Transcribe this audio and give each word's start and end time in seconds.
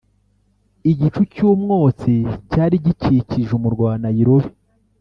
Igicu 0.91 1.21
cy’umwotsi 1.33 2.13
cyari 2.51 2.75
gikikije 2.85 3.51
umurwa 3.55 3.83
wa 3.89 3.95
Nairobi 4.03 4.49